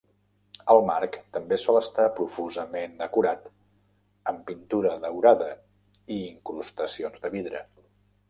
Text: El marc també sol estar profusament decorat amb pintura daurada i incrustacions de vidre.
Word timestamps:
El 0.73 0.79
marc 0.85 1.17
també 1.35 1.57
sol 1.63 1.75
estar 1.79 2.05
profusament 2.19 2.95
decorat 3.01 3.45
amb 4.33 4.41
pintura 4.49 4.95
daurada 5.05 5.49
i 6.15 6.17
incrustacions 6.31 7.25
de 7.27 7.31
vidre. 7.37 7.63